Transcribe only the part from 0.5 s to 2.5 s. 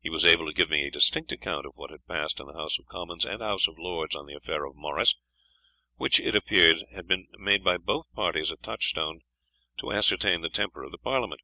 give me a distinct account of what had passed in